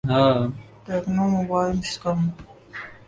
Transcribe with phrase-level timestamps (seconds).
[0.85, 2.19] techno mobiles come